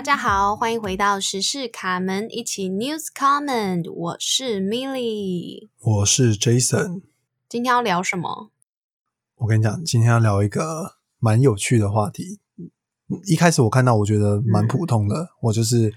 [0.00, 3.92] 大家好，欢迎回到时事卡门，一起 News Comment。
[3.92, 7.02] 我是 Milly，我是 Jason。
[7.50, 8.50] 今天要聊什么？
[9.34, 12.40] 我跟你讲，今天要聊一个蛮有趣的话题。
[13.26, 15.92] 一开始我看到，我觉得蛮普通的，我就是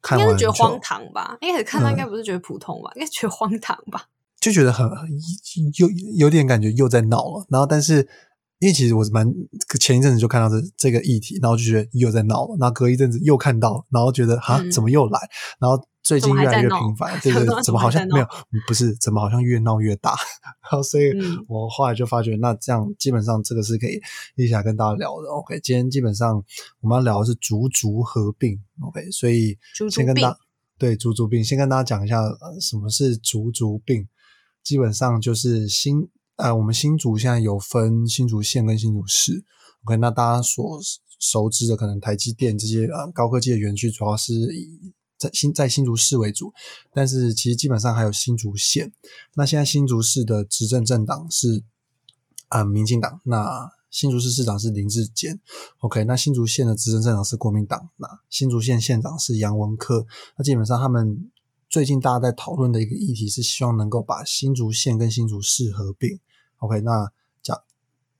[0.00, 1.36] 看完应该是觉得荒唐吧？
[1.40, 2.92] 一开始看到应该不是觉得普通吧？
[2.94, 4.06] 应该觉得荒唐吧？
[4.38, 4.88] 就觉得很
[5.80, 7.44] 有有点感觉又在闹了。
[7.50, 8.08] 然后，但是
[8.62, 9.26] 因为其实我是蛮
[9.80, 12.56] 前一阵子就看到这这个议题，然后就觉得又在闹了。
[12.60, 15.18] 然后隔一阵子又看到，然后觉得哈怎么又来？
[15.58, 18.26] 然后最近越来越频繁，对 对， 怎么好像没有？
[18.68, 20.10] 不是，怎么好像越闹越大？
[20.62, 21.12] 然后，所以
[21.48, 24.00] 我后来就发觉，那这样基本上这个是可以
[24.36, 25.26] 一起来跟大家聊的。
[25.28, 26.40] OK，今天基本上
[26.82, 28.56] 我们要聊的是足足合并。
[28.80, 29.58] OK，所以
[29.90, 30.38] 先跟大
[30.78, 32.22] 对足足病，先跟大家讲一下
[32.60, 34.06] 什么是足足病。
[34.62, 36.08] 基本上就是新
[36.42, 39.44] 呃，我们新竹现在有分新竹县跟新竹市。
[39.84, 40.80] OK，那大家所
[41.20, 46.52] 熟知的可能台积电这些呃高科技的园区，主要是以在新在新竹市为主，
[46.92, 48.92] 但是其实基本上还有新竹县。
[49.34, 51.62] 那现在新竹市的执政政党是
[52.48, 55.40] 啊民进党，那新竹市市长是林志坚。
[55.78, 60.04] OK，那新竹县的执政政党是国民党，那新竹县县长是杨文科。
[60.36, 61.30] 那基本上他们。
[61.70, 66.20] 最近大家在讨论的一个议题是，希望能够把新竹县跟新竹市合并。
[66.62, 67.10] OK，那
[67.42, 67.64] 叫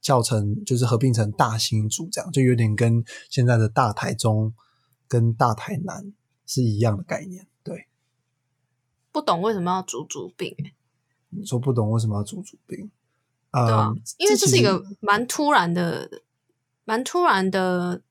[0.00, 4.52] 叫成就是合并成大新竹，这样就有点跟现在的大台中
[5.06, 6.12] 跟大台南
[6.44, 7.46] 是一样的概念。
[7.62, 7.86] 对，
[9.12, 10.56] 不懂为什么要组组并？
[11.30, 12.90] 你说不懂为什么要组组并？
[13.52, 16.22] 啊，因为这是一个蛮突然的、
[16.84, 18.02] 蛮突然的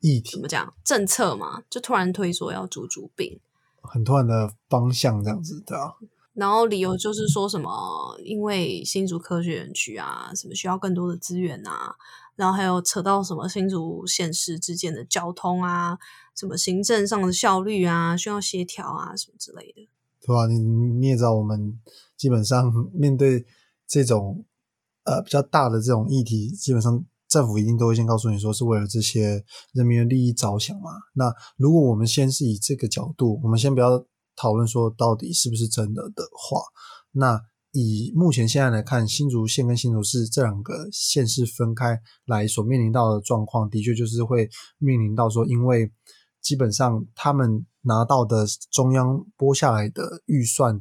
[0.00, 0.32] 议题。
[0.32, 0.72] 怎么讲？
[0.82, 3.38] 政策嘛，就突然推说要组组并。
[3.82, 5.94] 很突然的方向这样子对啊，
[6.38, 11.96] 然后理由就是说什么，因为新竹科学园区啊，什么需要更多的资源啊，
[12.36, 15.98] 然后还有扯到什么新竹县市之间的交通啊，
[16.36, 19.88] 什么行政上的效率啊，需要协调啊，什么之类的，
[20.24, 20.46] 对啊？
[20.46, 21.76] 你你也知道，我们
[22.16, 23.44] 基本上 面对
[23.88, 24.44] 这种
[25.02, 27.04] 呃比较大的这种议题，基本上。
[27.28, 29.44] 政府一定都会先告诉你说是为了这些
[29.74, 30.92] 人民的利益着想嘛？
[31.12, 34.02] 那如果我们先是以这个角度，我们先不要
[34.40, 36.60] 讨论说到底是不是真的的话，
[37.10, 37.40] 那
[37.72, 44.48] 以目前现在来看，新竹县跟新竹市这两个县市分开来所面临到的状况，的确就是会
[44.78, 45.92] 面临到说，因为
[46.40, 50.80] 基本上他们拿到的中央拨下来的预算，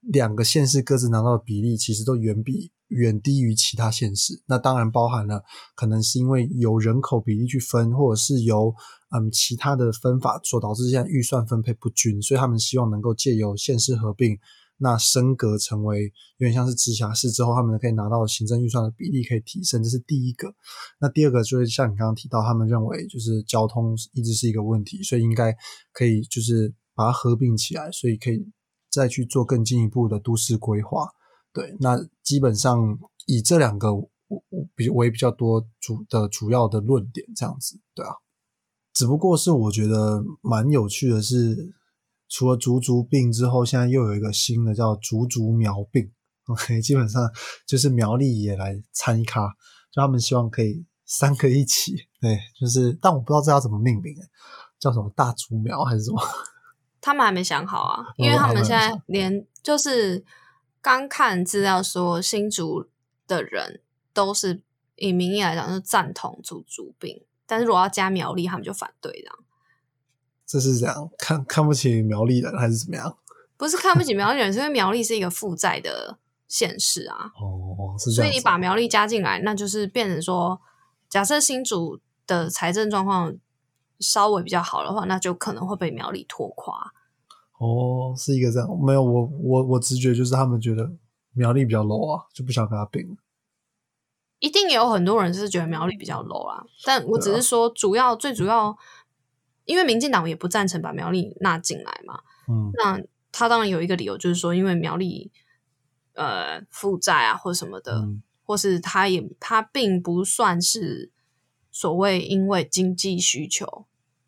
[0.00, 2.72] 两个县市各自拿到的比例，其实都远比。
[2.88, 5.42] 远低于其他县市，那当然包含了
[5.74, 8.74] 可能是因为由人口比例去分，或者是由
[9.10, 14.38] 嗯其他的分法所导致现在预算分配不均，所以他们希望能够借由县市合并，
[14.76, 20.52] 那升格成为有点像是直辖市之后，他们可以拿到行政预算的比例可以提升，这是第一个。
[21.00, 25.56] 那第二个就是像你刚刚提到，他们认为就是交通一直是一个问题，所以应该
[25.92, 28.46] 可以就是把它合并起来，所以可以
[28.90, 31.08] 再去做更进一步的都市规划。
[31.54, 33.88] 对，那基本上以这两个
[34.74, 38.12] 比为比较多主的主要的论点这样子，对啊。
[38.92, 41.72] 只不过是我觉得蛮有趣的是，
[42.28, 46.12] 除了竹竹病之后，现在又有一个新的叫竹竹苗病。
[46.46, 47.22] OK，基本上
[47.66, 49.46] 就是苗栗也来参一咖，
[49.92, 51.94] 就他们希望可以三个一起。
[52.20, 54.12] 对，就是但我不知道这要怎么命名，
[54.80, 56.20] 叫什么大竹苗还是什么？
[57.00, 60.24] 他们还没想好啊， 因为他们现在连就是。
[60.84, 62.90] 刚看资料说，新竹
[63.26, 63.80] 的人
[64.12, 64.60] 都是
[64.96, 69.34] 以名义来讲是赞同竹竹病，但是如果要加苗栗，他们就反对这样。
[70.44, 73.16] 这是这样看看不起苗栗人还是怎么样？
[73.56, 76.18] 不是看不起苗栗人，是因为苗栗是一个负债的
[76.48, 77.32] 县市啊。
[77.40, 78.30] 哦，是这样。
[78.30, 80.60] 所以你把苗栗加进来，那就是变成说，
[81.08, 83.34] 假设新竹的财政状况
[84.00, 86.92] 稍微比较好的话，那就可能会被苗栗拖垮。
[87.58, 90.90] 哦，是一个这样，没有我我我直觉就是他们觉得
[91.32, 93.16] 苗栗比较 low 啊，就不想跟他并。
[94.40, 98.76] 一定也有很多人是觉得苗栗比较 low 啊，但我只是说主要最主要，
[99.64, 102.20] 因为民进党也不赞成把苗栗纳进来嘛。
[102.48, 103.00] 嗯，那
[103.32, 105.32] 他当然有一个理由，就是说因为苗栗
[106.14, 108.06] 呃负债啊或什么的，
[108.44, 111.10] 或是他也他并不算是
[111.70, 113.86] 所谓因为经济需求。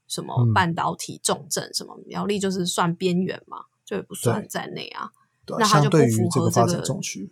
[0.08, 5.11] 什么半导体重镇，什么苗栗就是算边缘嘛，就不算在内啊。
[5.58, 6.82] 那它就不符合这个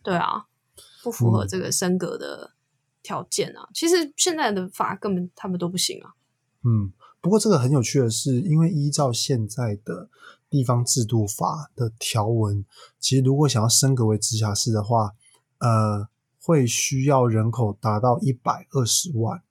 [0.03, 0.47] 对啊，
[1.03, 2.53] 不符合这个升格的
[3.03, 3.69] 条件啊。
[3.75, 6.15] 其实现在的法根本他们都不行啊。
[6.62, 10.09] 嗯，不过这个很有趣的是，因为依照现在的
[10.49, 12.65] 地方制度法的条文，
[13.00, 15.15] 其实如果想要升格为直辖市的话，
[15.59, 16.09] 呃，
[16.41, 19.43] 会需要人口达到一百二十万，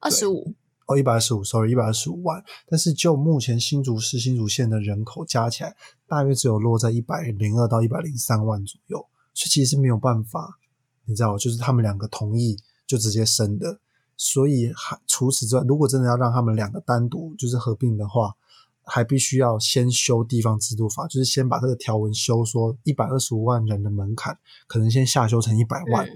[0.00, 0.54] 二十五。
[0.92, 2.42] 哦，一百二十五，sorry，一百二十五万。
[2.66, 5.74] 但是就目前新竹市、新竹县的人口加起来，
[6.06, 8.98] 大约只有落在一百零二到一百零三万左右，
[9.34, 10.58] 所以其实没有办法，
[11.06, 12.56] 你知道，就是他们两个同意
[12.86, 13.80] 就直接生的。
[14.16, 18.34] 所以还除此之外，如果真的要让他们两个单独就是合并的话，
[18.84, 26.06] 还必须要先修地方制度法，就是先把这个条文修说一百二十五万人的门槛，可能先下修成一百万。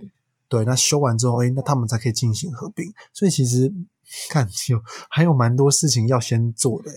[0.49, 2.93] 对，那修完之后，哎，那他们才可以进行合并。
[3.13, 3.73] 所以其实
[4.31, 6.91] 看有还有蛮多事情要先做的。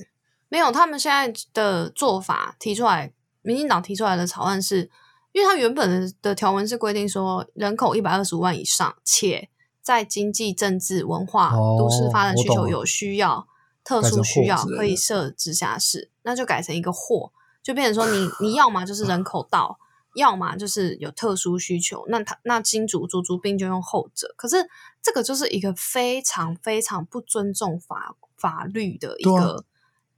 [0.48, 4.90] 没有，他们现在的做法提出来，民进党提出来的草案是，
[5.32, 9.50] 因为他原本的条文是规定说，人口一百二十五万以上，且
[9.82, 13.48] 在经济、政治、文化、都市发展需求有需要、
[13.84, 17.32] 特殊需要，可以设直辖市，那就改成一个或，
[17.62, 19.78] 就变成说你你要么就是人口到。
[20.16, 24.34] 要么就是有特殊需求，那他那金主足足兵就用后者。
[24.36, 24.58] 可是
[25.02, 29.66] 这个就是一个非常非常不尊重法法律的一个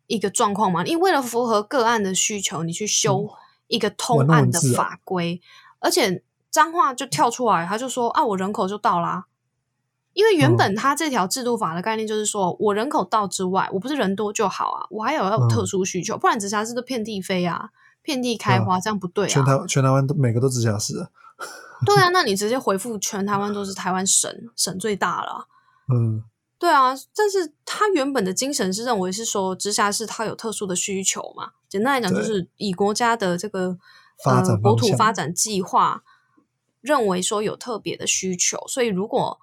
[0.07, 0.85] 一个状况嘛？
[0.85, 3.29] 因为为了符合个案的需求，你去修
[3.67, 5.41] 一个通案的法规，
[5.79, 9.25] 而且脏话就跳出来，他就说啊，我人口就到啦。
[10.13, 17.69] 因为原本他这条制度法的概念就是说我人口到之外，我不是人多就好啊，我还有要有特殊需求，不然直辖市都遍地飞啊。
[18.01, 19.29] 遍地开花，这样不对啊！
[19.29, 20.93] 全台全台湾都每个都直辖市，
[21.85, 25.47] 对啊，那你直接回复全台湾都是台湾省，省最大了。
[25.93, 26.23] 嗯，
[26.57, 31.51] 对啊，但是他原本的精神是认为是说直辖市它有特殊的需求嘛？
[31.69, 33.77] 简单来讲，就是以国家的这个
[34.25, 36.03] 呃国土发展计划
[36.81, 39.39] 认为说有特别的需求，所以如果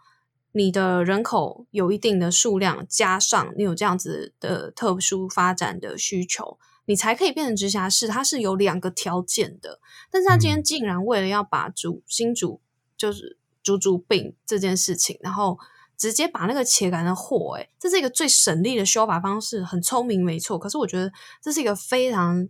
[0.52, 6.58] 你的人口有一定的数量，加上你有这样子的特殊发展的需求。
[6.88, 9.78] 你才可以变成直辖市，它是有两个条件的。
[10.10, 12.62] 但是他今天竟然为了要把主新主
[12.96, 15.58] 就是主主病这件事情，然后
[15.98, 20.58] 直接把那个且改成货，哎，这是一个最省力的修法方式，很聪明，没错。
[20.58, 21.12] 可是我觉得
[21.42, 22.48] 这是一个非常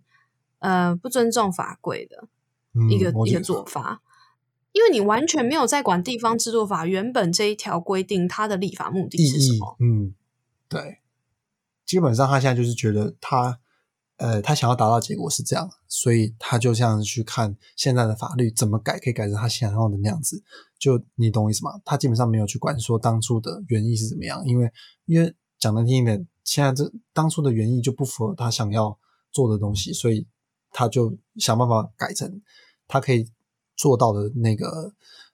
[0.61, 2.29] 呃不尊重法规的
[2.89, 4.03] 一个一个做法，
[4.71, 9.77] 因为你完全没有在管地方制度法原本这一条规定它的立法目的是什么。
[9.81, 10.15] 嗯，
[10.69, 11.01] 对，
[11.85, 13.59] 基本上他现在就是觉得他。
[14.19, 20.43] 呃，他想要达到结果是这样，所以他就这样去看现在的法律怎么改，可以改成他想要的那样子。
[20.79, 21.81] 就你懂我意思吗？
[21.85, 24.71] 他基本上没有去管说当初的原意是怎么样，因为
[25.07, 28.99] 因为讲难听一点，现在这当初的原意就不符合他想要
[29.33, 30.27] 做的东西，所以
[30.71, 32.41] 他就想办法改成
[32.87, 33.29] 他可以
[33.77, 34.93] 做到的那个，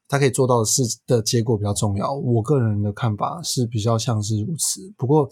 [0.09, 2.13] 他可以做到的事的结果比较重要。
[2.13, 4.93] 我个人的看法是比较像是如此。
[4.97, 5.31] 不过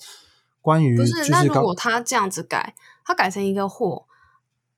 [0.62, 2.75] 关于不是那如果他这样子改。
[3.05, 4.06] 他改成一个或，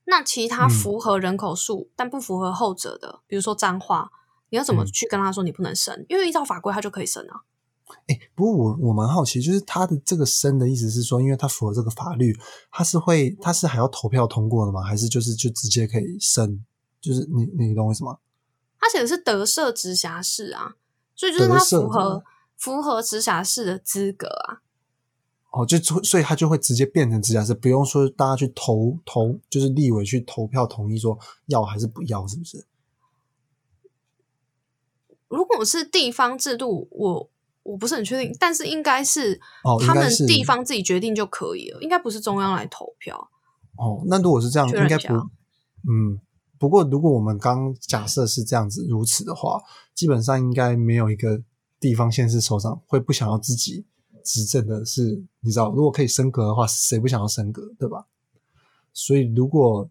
[0.05, 4.09] 那其他符合人口数但不符合后者的，比如说脏话，
[4.49, 6.03] 你要怎么去跟他说你不能生？
[6.09, 7.45] 因为依照法规，他就可以生啊。
[8.07, 12.35] 哎，不过我我蛮好奇，就是他的这个生的意思是说，因为他符合这个法律，
[12.71, 14.81] 他是会他是还要投票通过的吗？
[14.81, 16.65] 还是就是就直接可以生？
[16.99, 18.19] 就是你你懂为什么？
[18.79, 20.73] 他写的是得设直辖市啊，
[21.15, 22.23] 所以就是他符合
[22.57, 24.64] 符合直辖市的资格啊。
[25.55, 32.65] 哦，就所以他就会直接变成直辖市，不用说大家去投投，就是立委去投票同意说要还是不要，是不是？
[35.29, 37.29] 如果是地方制度，我
[37.63, 39.39] 我不是很确定，但是应该是
[39.79, 43.29] 他们地方自己决定就可以了，应该不是中央来投票。
[43.77, 46.19] 哦，那如果是这样，应该不，嗯，
[46.59, 49.61] 不过如果我们刚假设是这样子如此的话，
[49.93, 51.41] 基本上应该没有一个
[51.79, 53.85] 地方县市首长会不想要自己。
[54.25, 58.07] 执政的是，你知道，如果可以升格的话，谁不想要升格，对吧？
[58.91, 59.89] 所以，如果，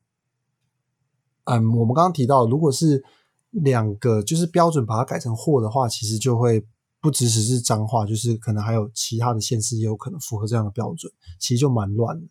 [1.45, 3.03] 嗯，我们刚刚提到，如果是
[3.51, 6.67] 两个就是标准把它改成或的话，其实就会
[7.01, 12.27] 不只只是脏话，就是可能还有其他的县市也有可能符合这样的标准，其实就蛮乱的。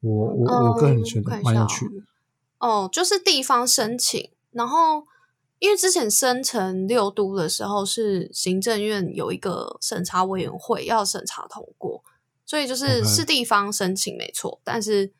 [0.00, 2.02] 我我我个人觉得蛮有趣的。
[2.58, 5.04] 哦，就是地方申请，然后。
[5.58, 12.04] 因为之前生成六都的时候，是行政院有一个审查委员会要审查通过，
[12.46, 15.12] 所以就是是地方申请没错，但是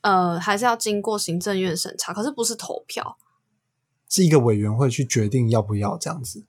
[0.00, 3.16] 呃还是要经过行政院审查，可是不是投票，
[4.08, 6.44] 是一个委员会去决定要不要这样子，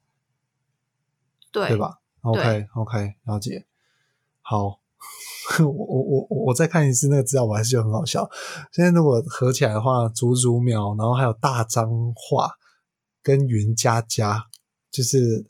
[1.51, 3.67] 对对吧？OK OK，了解。
[4.41, 4.79] 好，
[5.61, 8.27] 我我我我再看一次那个资料，我还是觉得很好笑。
[8.71, 12.57] 现在如果合起来的话，竹竹苗，然后还有大脏话。
[13.25, 14.45] 跟云加加，
[14.91, 15.47] 就是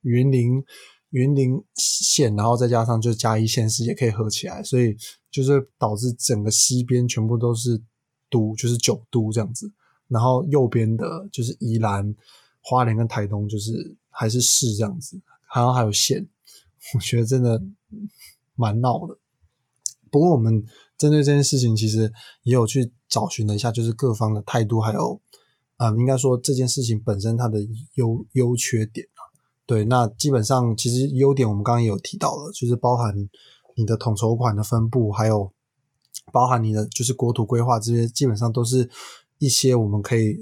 [0.00, 0.64] 云林
[1.10, 4.96] 云林县，然后再加上就嘉义县市也可以合起来，所以
[5.30, 7.80] 就是导致整个西边全部都是
[8.28, 9.72] 都，就是九都这样子。
[10.08, 12.12] 然后右边的就是宜兰、
[12.60, 15.22] 花莲跟台东，就是还是市这样子。
[15.54, 16.28] 然后还有县，
[16.94, 17.62] 我觉得真的
[18.56, 19.16] 蛮闹的。
[20.10, 20.66] 不过我们
[20.98, 22.12] 针对这件事情，其实
[22.42, 25.20] 也有去找寻了一下，就是各方的态度，还有，
[25.82, 27.58] 嗯，应该说这件事情本身它的
[27.94, 29.20] 优优缺点啊。
[29.66, 33.14] 对，那基本上其实优点我们刚刚也有提到了，就是包含
[33.74, 35.50] 你的统筹款的分布，还有
[36.32, 38.88] 包含你的就是国土规划这些，基本上都是
[39.38, 40.38] 一些我们可以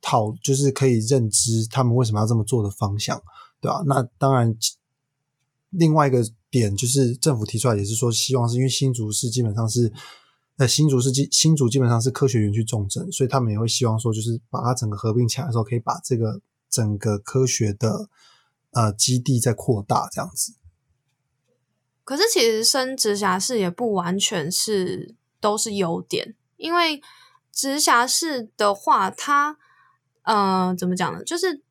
[0.00, 3.22] 讨，就是可以认知他们为什么要这么做的方向，
[3.60, 3.82] 对吧？
[3.86, 4.56] 那当然，
[5.70, 6.24] 另外一个。
[6.54, 9.92] 点就是政府提出来也是说，希望是因为新竹市基本上是，
[10.56, 18.08] 呃，新竹是基新竹基本上是科学园区重镇，所以他们也会希望说，就是把它整个合并起来的时候，可以把这个整个科学的
[18.72, 20.54] 呃基地再扩大这样子。
[22.04, 27.02] 可是其实升直辖市也不完全是都是优点，因为
[27.50, 29.56] 直辖市的话，它
[30.22, 31.22] 呃怎么讲呢？
[31.24, 31.62] 就是。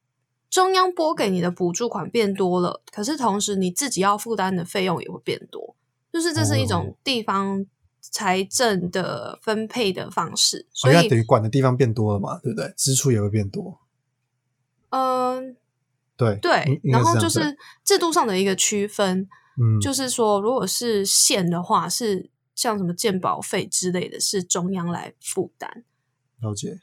[0.50, 5.76] 中央拨给你的补助款变多了，可是同时你自己要负担的费用也会变多，
[6.12, 7.66] 就是这是一种地方
[8.12, 12.74] 财政的分配的方式，所以等于管的地方变多了嘛，对不对？
[12.76, 13.80] 支出也会变多。
[14.90, 15.56] 嗯，
[16.18, 19.28] 对对，然后就是制度上的一个区分，
[19.60, 25.84] 嗯，就是说如果是县的话，是像什么建保费之类的，是中央来负担，
[26.42, 26.82] 了解，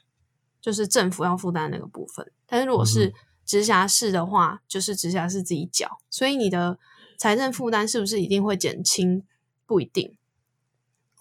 [0.59, 3.13] 就是政府要负担那个部分，但是如果是
[3.45, 6.77] 直辖市的话，就是直辖市自己缴，所以你的
[7.17, 9.23] 财政负担是不是一定会减轻？
[9.65, 10.17] 不一定。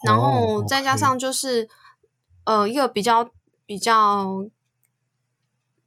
[0.05, 1.69] 然后再加上就是，
[2.45, 3.31] 呃，一个比较
[3.67, 4.47] 比较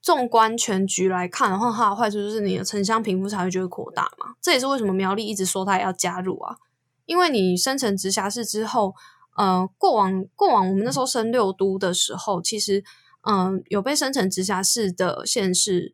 [0.01, 4.35] 纵观全局来看的话，它的坏处就是你的城乡贫富差距就会扩大嘛。
[4.41, 6.57] 这也是为什么苗栗一直说它要加入啊，
[7.05, 8.93] 因为你生成直辖市之后，
[9.35, 12.83] 呃，过往过往我们那时候升六都的时候，其实
[13.21, 15.93] 嗯，有被升成直辖市的县市。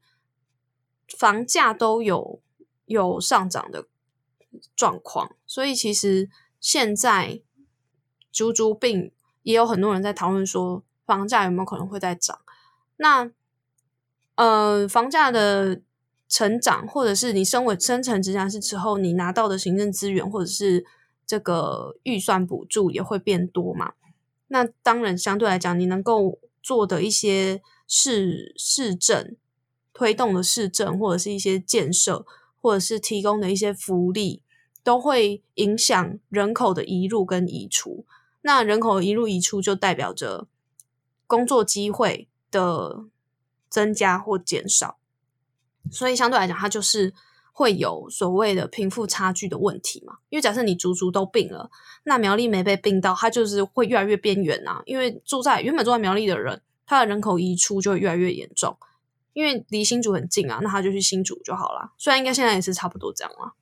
[1.18, 2.40] 房价都有
[2.86, 3.88] 有上涨的
[4.76, 6.30] 状况，所以其实
[6.62, 7.42] 现在
[8.32, 9.12] 猪猪病
[9.44, 12.40] 也有很多人在讨论说，房价有没有可能会再涨？
[12.98, 13.32] 那
[14.36, 15.82] 呃，房价的
[16.28, 20.86] 成长，或者是你升为生成直辖市之后，你拿到的行政资源或者是
[21.26, 23.94] 这个预算补助也会变多嘛？
[24.48, 29.36] 那当然，相对来讲，你能够做的一些市市政。
[29.92, 32.26] 推动的市政或者是一些建设，
[32.62, 34.42] 或者是提供的一些福利，
[34.82, 38.06] 都会影响人口的移入跟移出。
[38.42, 40.48] 那人口移入移出就代表着
[41.28, 43.06] 工作机会的
[43.70, 44.98] 增加或减少，
[45.92, 47.14] 所以相对来讲，它就是
[47.52, 50.20] 会有所谓的贫富差距的问题嘛。
[50.30, 51.70] 因为假设你足足都病了，
[52.04, 54.82] 那苗栗没被病到，它就是会越来越边缘啊。
[54.86, 58.78] 因为住在原本住在苗栗的人，他的人口移出就会越来越严重。
[59.34, 61.94] 因为离新竹很近啊，那他就去新竹就好了。
[61.98, 63.54] 虽然应该现在也是差不多这样了。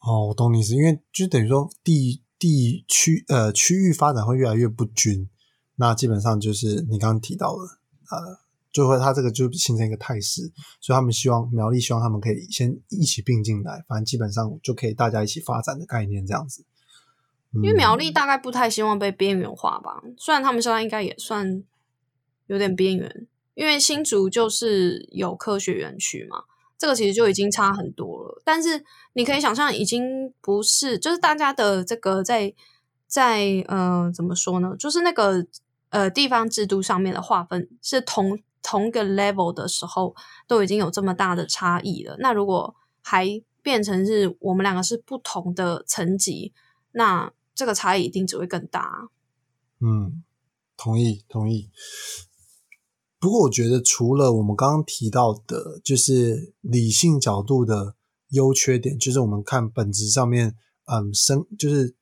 [0.00, 5.28] 哦，我懂你意思，因为就等于说地地区呃区域发展会越来越不均，
[5.76, 7.62] 那基本上就是你刚刚提到的
[8.10, 8.40] 呃，
[8.72, 16.64] 就会它这个就形成一个态势，所以他们希望苗栗希望他们可以先一起并进来，反正基本上就可以大家一起发展的概念这样子。
[17.52, 21.62] 因为苗栗大概不太希望被边缘化吧，虽然他们现在应该也算
[22.48, 23.28] 有点边缘。
[23.54, 26.44] 因为新竹就是有科学园区嘛，
[26.80, 28.40] 这个其实就已经差很多了。
[28.42, 28.82] 但是
[29.12, 32.54] 你可以想象，已经不是就是大家的这个在
[33.06, 34.74] 在呃怎么说呢？
[34.78, 35.46] 就是那个
[35.90, 40.16] 呃地方制度上面的划分是同同个 level 的时候，
[40.48, 42.16] 都已经有这么大的差异了。
[42.18, 43.26] 那如果还
[43.60, 46.54] 变成是我们两个是不同的层级，
[46.92, 49.10] 那这个差异一定只会更大。
[49.80, 50.24] 嗯，
[50.78, 51.68] 同意，同意。
[53.20, 57.94] 不过，我觉得除了我们刚刚提到的，就是理性角度的
[58.30, 61.94] 优缺点，就是我们看本质上面，嗯，生就是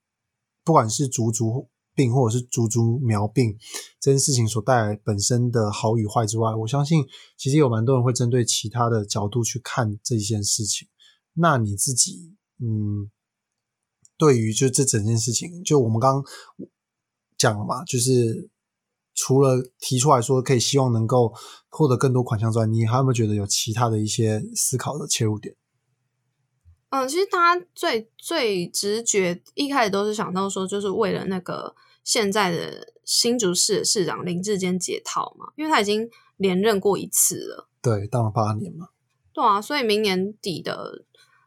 [0.63, 3.57] 不管是足足病或者是足足苗病
[3.99, 10.87] 这件事情所带来本身的好与坏之外，我相信其实有蛮多人会针对其他的角度去看这件事情。
[11.33, 13.11] 那你自己，嗯，
[14.17, 16.23] 对于就这整件事情，就我们刚刚
[17.37, 18.49] 讲了嘛，就是。
[19.21, 21.33] 除了提出来说可以希望能够
[21.67, 25.53] 获得更多款项之外，你还有没有觉得有其他的一些思考的切入点？
[26.89, 38.87] 嗯，其实他最最直觉一开始都是想到说，就是为了那个现在的新竹市市长林志坚解套嘛，因为他已经连任过一次了，对，当了八年嘛，
[39.33, 41.03] 对啊，所以明年底的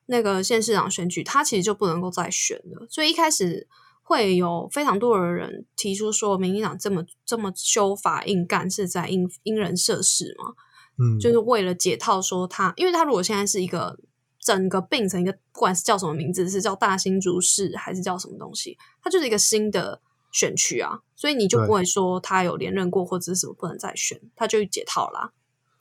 [0.07, 3.67] 那个县市长选举，他其实就不能够再选了，所以一开始。
[4.03, 10.53] 会有非常多的人提出说，民进党这么这么修法硬干是在因因人设事嘛？
[10.99, 13.99] 嗯，就是为了解套，说他，因为他如果现在是一个
[14.39, 25.33] 整个并成一个，不管是叫什么名字，是叫大新竹市还是叫什么东西，它就是一个新的选区啊，所以你就不会说他有连任过或者是什么不能再选，他就解套啦。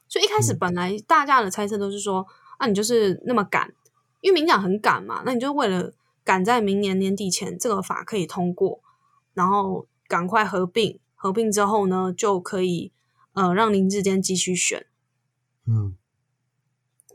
[0.07, 2.25] 所以一开始本来大家的猜测都是说，
[2.57, 3.73] 啊，你就是那么赶，
[4.21, 5.91] 因为民党很赶嘛，那你就为了
[6.23, 8.81] 赶在明年年底前这个法可以通过，
[9.33, 12.91] 然后赶快合并，合并之后呢，就可以
[13.33, 14.85] 呃让林志坚继续选。
[15.65, 15.95] 嗯，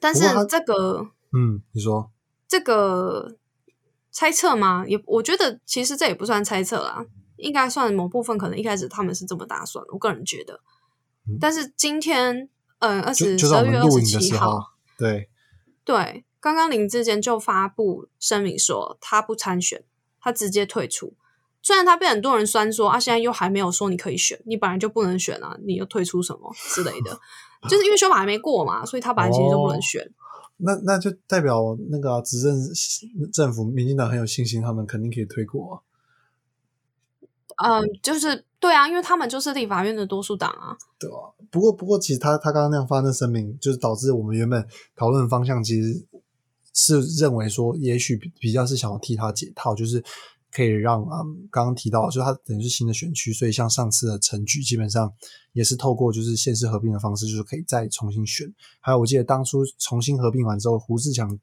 [0.01, 2.11] 但是这个，嗯，你说
[2.47, 3.37] 这个
[4.11, 4.85] 猜测吗？
[4.87, 10.61] 也我觉得其实这也不算猜测啦，应该算某部分可能一开始他们是这么打算，我个人觉得。
[11.41, 12.49] 但是今天。
[12.79, 15.31] 嗯，二十十二月二十七号，对
[15.83, 19.83] 对，刚刚林志坚就发布声明说他不参选，
[20.21, 21.13] 他直接退出。
[21.61, 27.19] 虽然他被很多人酸说啊，现在又还没有说你可以选，你本来就不能选啊，你又退出什么之类的，
[27.69, 30.09] 就是因为修法还没过嘛，所以他本来其实就不能选。
[30.59, 32.57] 那那就代表那个执政
[33.33, 35.83] 政府民进党很有信心，他们肯定可以推过。
[37.57, 40.77] 嗯，就是对啊，因为他们就是立法院的多数党啊。
[41.01, 46.07] 对啊，不过不过，其实他他刚刚那样发那声明，就是导致我们原本讨论方向其实
[46.77, 50.05] 是认为说，也许比较是想要替他解套，就是
[50.53, 55.13] 可以让嗯刚刚提到，就他等于是新的选区，所以像上次的程序，基本上
[55.53, 58.47] 也是透过就是县市合并的方式，就是可以再重新选。
[58.81, 61.39] 还有我记得当初重新合并完之后，胡志强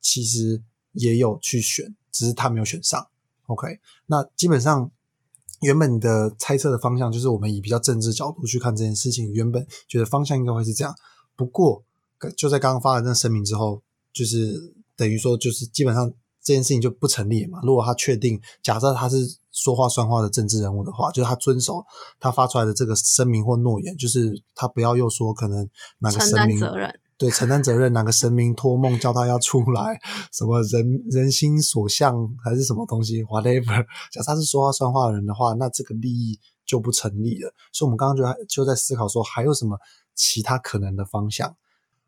[0.00, 0.62] 其实
[0.92, 3.08] 也有去选，只是他没有选上。
[3.48, 4.90] OK，那基本上。
[5.62, 10.94] 原本的猜测的方向就是我们以比较政治角度去看这件事情，原本觉得方向应该会是这样。
[11.36, 11.84] 不过
[12.34, 13.82] 就在刚刚发了那声明之后，
[14.12, 16.10] 就是等于说就是基本上
[16.42, 17.60] 这件事情就不成立嘛。
[17.62, 19.16] 如果他确定，假设他是
[19.52, 21.84] 说话算话的政治人物的话，就是他遵守
[22.18, 26.58] 他发出来的这个声明或诺言，就是他不要又说可能哪个神明。
[26.58, 26.92] 责任。
[27.18, 30.00] 对，承担责任，哪个神明托梦叫他要出来？
[30.32, 37.52] 什么人人心所向还是什么东西？whatever， 假设他是说话算话的人的话，那这个利益就不成立了。
[37.72, 39.78] 所以，我们刚刚就就在思考说，还有什么
[40.14, 41.54] 其他可能的方向？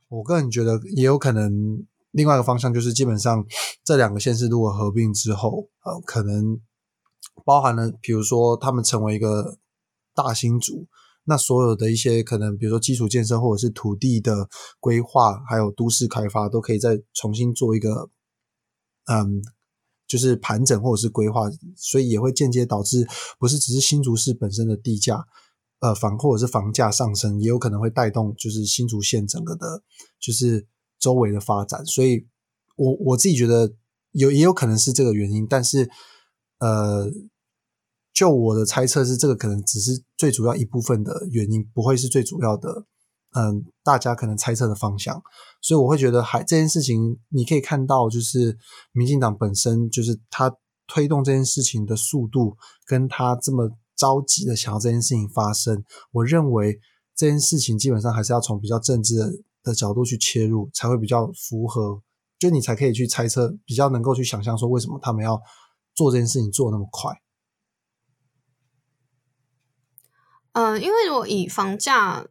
[0.09, 3.45] 我个人觉得也有可能，另外一个方向就是，基本上
[3.85, 6.61] 这两个县市如果合并之后，呃，可能
[7.45, 9.59] 包含了，比如说他们成为一个
[10.15, 10.87] 大新族。
[11.25, 14.49] 那所有的一些可能，比如说基础建设或者是土地的
[14.81, 18.11] 规划，还有都市开发，都可以再重新做一个，
[19.07, 19.41] 嗯，
[20.09, 21.43] 就是盘整或者是规划，
[21.77, 23.07] 所以也会间接导致
[23.39, 25.25] 不是只是新竹市本身的地价，
[25.79, 29.85] 呃，房或者是房价上升，也有可能会带动就是新竹县整个的，
[30.19, 30.67] 就是
[31.03, 31.85] 周围的发展。
[31.85, 32.27] 所以，
[32.77, 33.75] 我我自己觉得
[34.13, 35.91] 有也有可能是这个原因，但是，
[36.61, 37.11] 呃。
[38.15, 42.85] 就我的猜测是，这个可能只是最主要一部分的原因，不会是最主要的。
[43.35, 45.23] 嗯，大家可能猜测的方向，
[45.63, 48.59] 所以我会觉得，还这件事情，你可以看到，就是
[48.93, 50.55] 民进党本身，就是他
[50.87, 56.79] 推动这件事情的速度，跟他这么着急的想要这件事情发生，我认为
[57.17, 62.03] 这件事情基本上还是要从比较政治的的角度去切入，才会比较符合，
[62.39, 65.41] 就你才可以去猜测，比较能够去想象说，为什么他们要
[65.95, 67.23] 做这件事情做那么快。
[70.53, 72.27] 嗯，因为如果以房价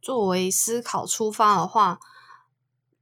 [0.00, 1.98] 作为思考出发的话，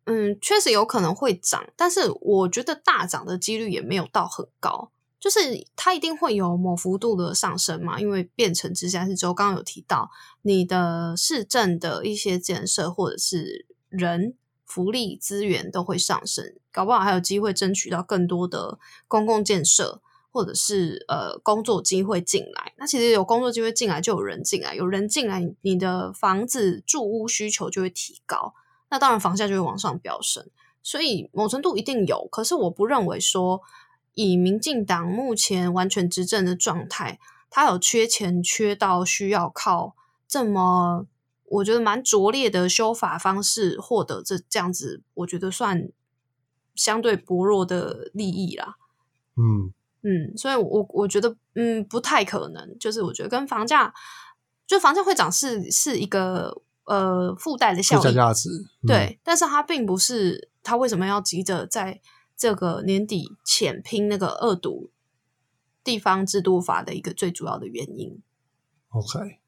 [0.04, 10.10] 嗯，确实有可能会涨，但是我觉得大涨的几率也没有到很高，就是它一定会有某幅度的上升嘛，因为变成直辖市之后，刚刚有提到
[10.42, 20.00] 你的市政的一些建设或者是人福利资源都会上升，搞不好还有机会争取到更多的公共建设。
[20.32, 28.52] 或者是呃工作机会进来，那其实有工作机会进来，就有人进来，有人进来，你的房子住屋需求就会提高，
[28.90, 30.46] 那当然房价就会往上飙升。
[30.82, 33.62] 所以某程度一定有，可是我不认为说
[34.16, 39.94] 以民进党目前完全执政的状态，他有缺钱缺到需要靠
[40.26, 41.06] 这么
[41.44, 45.88] 我觉得蛮拙劣的修法方式获得这这样子，我觉得算
[46.74, 48.74] 相对薄弱的利益啦。
[49.36, 49.72] 嗯。
[50.08, 52.78] 嗯，所以，我我觉得，嗯，不太可能。
[52.78, 53.92] 就是我觉得跟房价，
[54.64, 58.48] 就房价会涨是是一个呃附带的效应，价值
[58.86, 59.18] 对。
[59.24, 62.00] 但是它并不是他为什么要急着在
[62.36, 64.90] 这个年底前拼那个二读
[65.82, 68.20] 地方制度法的一个最主要的原因。
[68.88, 69.38] OK，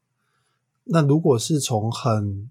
[0.85, 2.49] 那如果是从很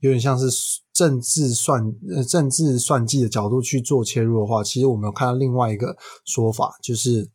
[0.00, 0.46] 有点像是
[0.92, 7.30] 政治算呃政治算计的角度去做切入的话，其实我们有看到另外一个说法，就是。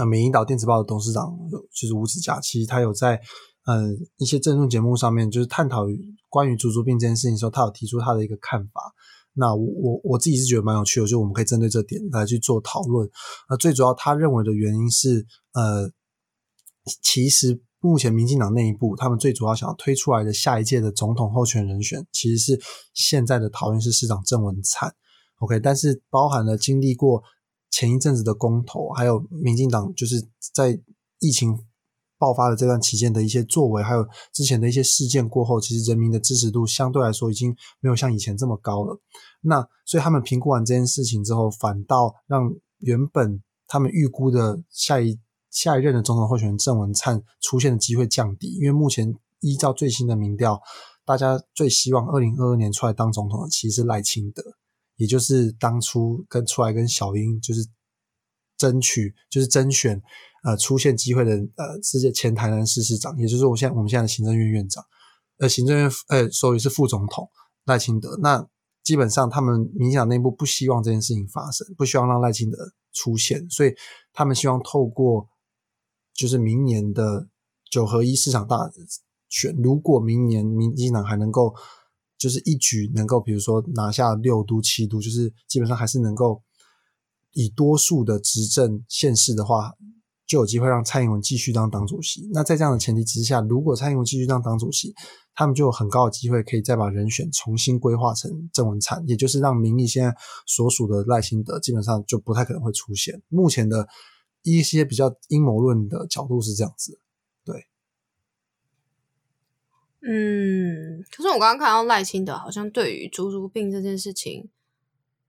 [0.00, 1.36] 那美银岛电子报的董事长
[1.72, 3.20] 就是吴子嘉，其实他有在
[3.64, 5.86] 嗯一些政论节目上面，就是探讨
[6.28, 8.94] 关于足足病这件事情时候，他有提出他的一个看法。
[9.38, 13.08] 那我我我自己是觉得蛮有趣的，就我们可以针对这点来去做讨论。
[13.48, 15.90] 那最主要他认为的原因是，呃，
[17.02, 22.60] 其实目前民进党内部他们最主要想要推出来的下一届的总统候选人选，其实是
[22.92, 24.92] 现在的桃园市市长郑文灿。
[25.38, 27.22] OK，但是包含了经历过
[27.70, 30.80] 前一阵子的公投，还有民进党就是在
[31.20, 31.58] 疫情。
[32.18, 39.00] 爆发的这段期间的一些作为，还有之前的一些事件过后，其实人民的支持度相对来说已经没有像以前这么高了。
[39.40, 45.18] 那所以他们评估完这件事情之后，反倒让原本他们预估的下一
[45.50, 48.48] 下一任的总统候选人郑文灿出现的机会降低。
[48.56, 50.60] 因为目前依照最新的民调，
[51.06, 54.42] 大家最希望二零二二年出来当总统的其实是赖清德，
[54.96, 57.64] 也就是当初跟出来跟小英就是
[58.56, 60.02] 争取就是甄选。
[60.48, 64.82] 呃，出现机会的呃，直接前台南市市长，也就是我现在我们现在的行政院院长，
[65.36, 67.28] 呃，行政院呃，所以是副总统
[67.66, 68.16] 赖清德。
[68.22, 68.48] 那
[68.82, 72.56] 基本上他们民进党内部不希望这件事情发生，不希望让赖清德
[72.94, 73.74] 出现，所以
[74.14, 75.28] 他们希望透过
[76.14, 77.28] 就是明年的
[77.70, 78.56] 九合一市场大
[79.28, 81.52] 选，如果明年民进党还能够
[82.16, 86.42] 就是一举能够，比如说拿下六都七都，就是基本上还是能够
[87.32, 89.74] 以多数的执政县市的话。
[90.28, 92.28] 就有机会让蔡英文继续当党主席。
[92.34, 94.94] 那在这样的前提之下，如果蔡英文继续当党主席，
[95.34, 100.14] 他们就有很高的机会可以再把人选重新规划成郑文灿，也就是让民意现在
[100.46, 103.22] 所属的赖清德基本上就不太可能会出现。
[103.28, 103.88] 目前的
[104.42, 107.00] 一些比较阴谋论的角度是这样子，
[107.42, 107.66] 对。
[110.02, 114.50] 嗯，可是我刚刚看到赖清德好像对于猪猪病这件事情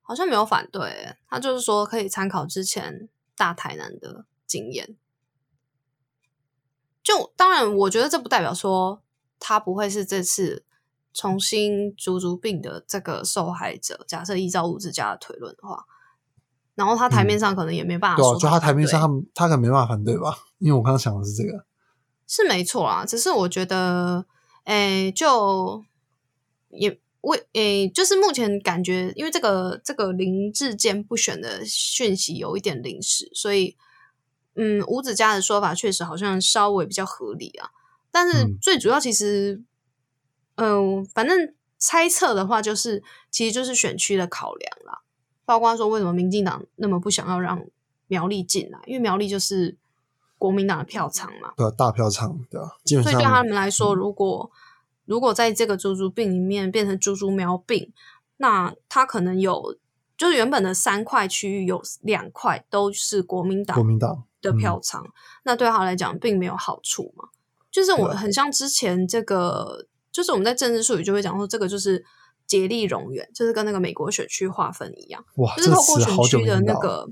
[0.01, 3.07] 好像没有反对，他就是说可以参考之前
[3.37, 4.25] 大台南的。
[4.49, 4.97] 经验，
[7.03, 9.01] 就当然，我觉得这不代表说
[9.39, 10.65] 他不会是这次
[11.13, 14.03] 重新足足病的这个受害者。
[14.07, 15.85] 假设依照物质家的推论的话，
[16.75, 20.37] 然后他台面上可能也没办法说，就他台面上他他可能没办法反对吧？
[20.57, 21.65] 因为我刚刚想的是这个，
[22.27, 23.05] 是没错啊。
[23.05, 24.25] 只是我觉得，
[24.63, 25.83] 哎，就
[26.69, 33.77] 也为诶，就是目前感觉，因为这个这个林志坚不选的讯息有一点临时，所以。
[34.61, 37.71] 嗯，吴子嘉的说法确实好像稍微比较合理啊，
[38.11, 39.63] 但是最主要其实，
[40.55, 44.99] 嗯，反正猜测的话，就是其实就是选区的考量啦，
[45.45, 47.65] 包括说为什么民进党那么不想要让
[48.07, 49.77] 苗栗进来，因为苗栗就是
[50.37, 54.51] 国民党的票仓嘛，对，大票仓，对啊，基本上，所以对他们来说，如果
[55.05, 57.93] 如果在这个猪猪病里面变成猪猪苗病，
[58.35, 59.77] 那他可能有，
[60.17, 64.25] 就是原本的三块区域有两块都是国民党，国民党。
[64.41, 65.03] 的票仓，
[65.43, 67.25] 那对他来讲并没有好处嘛？
[67.71, 72.03] 就是我很像之前这个，就是我们在政治术语就会讲说，这个就是
[72.47, 77.11] 竭力容远，就是跟那个美国选区划分一样，哇，就是透过选区的那个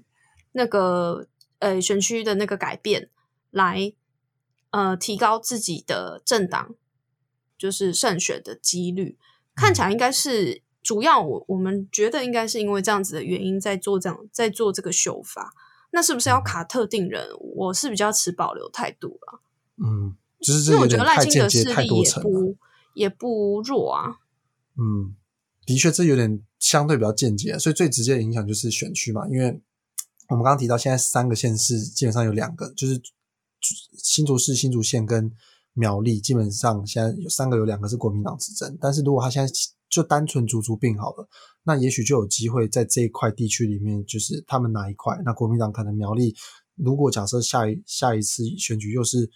[0.54, 1.28] 那个
[1.60, 3.10] 呃选区的那个改变
[3.52, 3.94] 来
[4.72, 6.74] 呃提高自己的政党
[7.58, 9.18] 就是胜选的几率，
[9.56, 15.54] 看起来应该是主要我我们觉得应该是因为这样子的原因在做这样在做这个修法。
[15.98, 17.28] 那是不是要卡特定人？
[17.56, 19.42] 我是比较持保留态度了。
[19.78, 22.56] 嗯，就是我觉得赖清德势力也不
[22.94, 24.20] 也不弱啊。
[24.76, 25.16] 嗯，
[25.66, 29.28] 的确，这有点相对比较间接，所以最直接的影响就是选区嘛。
[29.28, 29.60] 因为
[30.30, 33.02] 我们刚刚提到，现在三个县市基本上有两个，就是
[33.98, 35.32] 新竹市、新竹县跟
[35.74, 38.78] 苗栗，基本上现在有三个，有两个是国民党执政。
[38.80, 39.52] 但是如果他现在
[39.90, 41.28] 就单纯足足病好了。
[41.64, 45.18] 那也许就有机会在这一块地区里面，就是他们哪一块？
[45.26, 46.34] 那国民党可能苗栗，
[46.76, 49.30] 如果假设下一下一次选举又是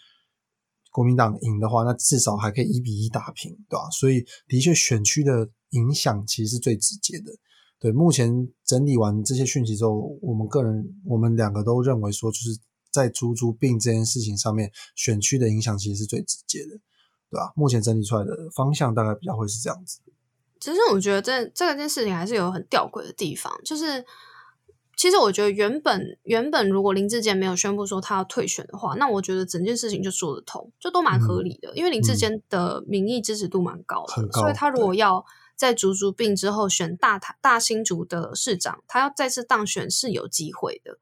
[0.91, 3.89] 国民党赢的话，那至少还可以一比一打平，对吧？
[3.91, 7.31] 所以的确选区的影响其实是最直接的。
[7.79, 12.57] 对，目前整理完这些讯息之后，我们个人我们两个都认为说，就是
[12.91, 16.77] 在猪猪病这件事情上面，选区的影响其实是最直接的，
[17.29, 17.51] 对吧？
[17.55, 19.99] 目前整理出来的方向大概比较会是这样子。
[20.61, 24.05] 其实我觉得这这件事情还是有很吊诡的地方，就是
[24.95, 31.75] 其实我觉得原本原本如果林志坚没有宣布说他要退选的话，那我觉得整件事情就说得通，就都蛮合理的。
[31.75, 40.99] 因为林志坚的民意支持度蛮高的，所以他如果要在竹竹病之后选大台大新竹的市长，他要再次当选是有机会的。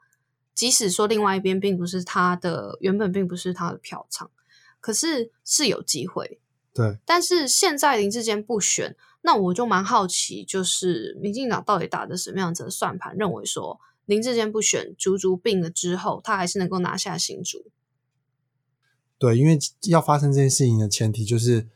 [0.56, 4.32] 即使说另外一边并不是他的原本并不是他的票仓，
[4.80, 6.40] 可是是有机会。
[6.74, 8.96] 对，但是现在林志坚不选。
[9.22, 17.72] 那我就蛮好奇，就是民进党到底打的什么样子的算盘，认为说林志坚不选足足病了之后，他还是能够拿下新竹？
[19.18, 21.68] 对，因为要发生这件事情的前提，就是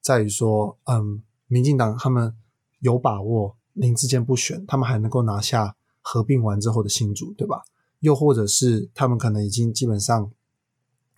[0.00, 2.36] 在于说，嗯，民进党他们
[2.78, 7.62] 有把握林志坚不选，他们还能够拿下合并完之后的新竹，对吧？
[7.98, 10.30] 又或者是他们可能已经基本上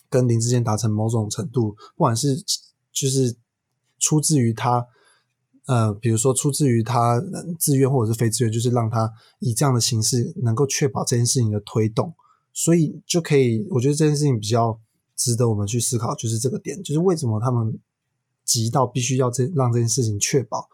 [0.09, 2.43] 跟林志坚达成某种程度，不管是
[2.93, 3.37] 就是
[3.99, 4.87] 出自于他，
[5.67, 7.21] 呃，比如说出自于他
[7.59, 12.15] 自愿或者是非自愿，就是让他以这样的形式能够确保这件事情的推动，
[12.53, 14.81] 所以就可以，我觉得这件事情比较
[15.17, 17.79] 值得我们去思考，就是这个点，就是为什么他们
[18.45, 20.69] 急到必须要这让这件事情确保。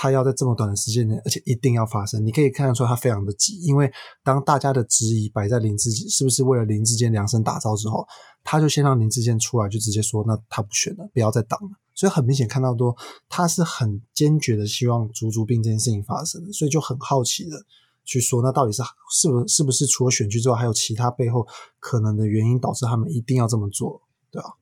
[0.00, 3.90] 他要在这么短的时间内，而且一定要发生，你可以看得出他非常的急，因为
[4.22, 8.06] 当大家的质疑摆在林志坚是不是为了林志坚量身打造之后，
[8.44, 11.70] 他就先让林志坚出来，就直接说那他不选了，不要再挡了。
[11.98, 12.96] 所以很明显看到多，
[13.28, 17.66] 他是很坚决的希望足足病这件事情发生，所以就很好奇的
[18.04, 21.44] 去说，那到底是是不是是不是除了选举之外，还有其他背后
[21.80, 24.54] 可能的原因导致他们一定要这么做，对吧？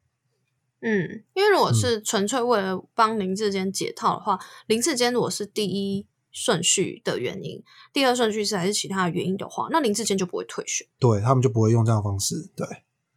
[0.80, 12.66] 嗯，因为如果是纯粹为了帮林志坚解套的话，林志坚如果是第一顺序的原因，第二顺序是还是其他的原因的话，那林志坚就不会退选，对他们就不会用这样的方式，对，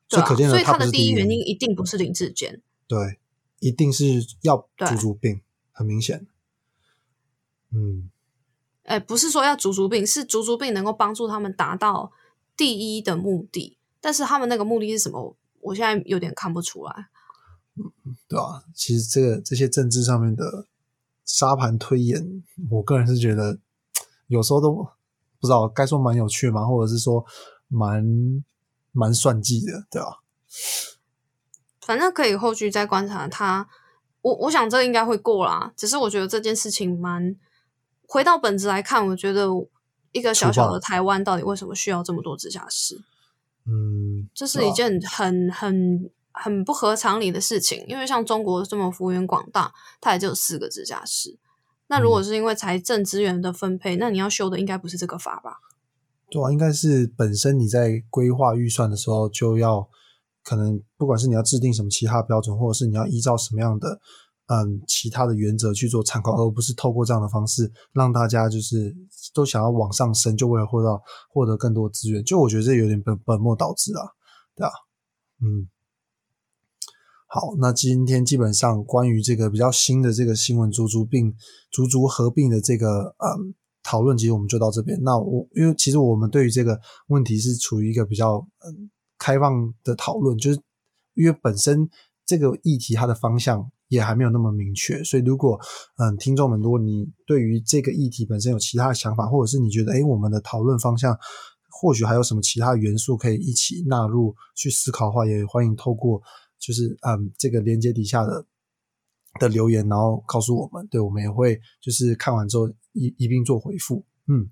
[0.10, 1.40] 所以可见所以他的第一原因。
[1.48, 3.20] 一定不是林志坚，对，
[3.60, 5.42] 一定是要足足病，
[5.72, 6.28] 很明显，
[7.72, 8.10] 嗯，
[8.84, 12.12] 哎，不是说要足足病，是足足病能够帮助他们达到
[12.58, 15.36] 第一的目的，但是他们那个目的是什么？
[15.62, 17.10] 我现在有点看不出来。
[18.28, 18.64] 对啊？
[18.74, 20.66] 其实这个这些政治上面的
[21.26, 23.60] 沙盘推演，我个人是觉得
[24.28, 24.74] 有时候都
[25.40, 27.26] 不知道该说蛮有趣吗，或者是说
[27.68, 28.04] 蛮
[28.92, 30.20] 蛮算计的，对吧？
[31.90, 33.68] 反正可以后续再观察他。
[34.22, 35.74] 我我想这应该会过啦。
[35.76, 37.36] 只是我觉得这件事情蛮
[38.06, 39.48] 回到本质来看，我觉得
[40.12, 43.02] 一个小小的台湾到底为什么需要这么多直辖市？
[43.66, 46.12] 嗯，这是一件很很。
[46.32, 51.38] 很不合常理的事情，因为像中国这么幅员广大，它也就有四个直辖市。
[51.88, 55.60] 那如果是因为财政资源的分配，那你要修的应该不是这个法吧？
[56.30, 59.90] 对啊，应该是本身你在规划预算的时候就要，
[60.44, 64.00] 可能不管是你要制定什么其他标准，或者是你要依照什么样的
[64.48, 68.96] 嗯其他的原则去做参考，而不是透过这样的方式让大家就是
[69.34, 72.24] 都想要往上升，就为了获到获得更多资源。
[72.24, 74.02] 就我觉得这有点本本末倒置啊，
[74.56, 74.72] 对啊，
[75.42, 75.70] 嗯。
[77.32, 81.32] 好，那今天基本上关于这个比较新的这个新闻，足足并
[81.72, 84.98] 足足合并的这个嗯讨论，其实我们就到这边。
[85.04, 90.60] 那我因为其实我们对于这个问题是处于一个比较嗯开放的讨论，就是
[91.14, 91.88] 因为本身
[92.26, 95.60] 这个议题它的方向也还没有那么明确，所以如果
[95.98, 101.16] 嗯听众们，如果你对于这个议题本身有其他的想法，或者是你觉得哎我们的讨论方向
[101.70, 106.22] 或许还有什么其他元素可以一起纳入去思考的话，也欢迎透过。
[106.60, 108.46] 就是嗯，这个链接底下的
[109.40, 114.06] 的留言，然后告诉我们，对我们也会就是看完之后一一并做回复。
[114.28, 114.52] 嗯，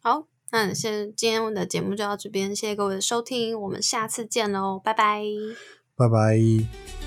[0.00, 5.24] 好，那先今天我们的节目就到这边，谢谢各位的收听，我们下次见喽，拜拜，
[5.96, 7.01] 拜拜。